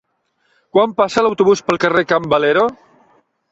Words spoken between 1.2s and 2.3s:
l'autobús pel carrer Can